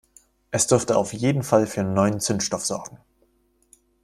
Es 0.49 0.65
dürfte 0.65 0.97
auf 0.97 1.13
jeden 1.13 1.43
Fall 1.43 1.67
für 1.67 1.83
neuen 1.83 2.19
Zündstoff 2.19 2.65
sorgen. 2.65 2.97